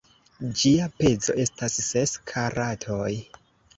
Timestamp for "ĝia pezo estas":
0.61-1.77